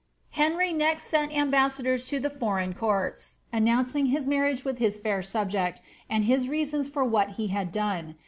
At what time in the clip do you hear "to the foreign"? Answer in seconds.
2.05-2.73